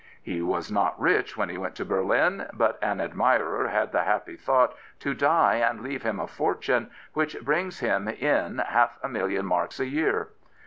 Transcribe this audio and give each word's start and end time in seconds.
He 0.23 0.41
was 0.41 0.71
not 0.71 0.99
rich 0.99 1.37
when 1.37 1.49
he 1.49 1.59
went 1.59 1.75
to 1.75 1.85
Berlin, 1.85 2.47
but 2.53 2.79
an 2.81 2.99
admirer 2.99 3.67
had 3.67 3.91
the 3.91 4.01
happy 4.01 4.35
thought 4.35 4.73
to 4.99 5.13
die 5.13 5.57
and 5.57 5.81
leave 5.81 6.01
him 6.01 6.19
a 6.19 6.25
fortune 6.25 6.89
which 7.13 7.39
brings 7.43 7.81
him 7.81 8.07
in 8.07 8.57
half 8.57 8.97
a 9.03 9.07
million 9.07 9.45
marks 9.45 9.79
a 9.79 9.85
year. 9.85 10.29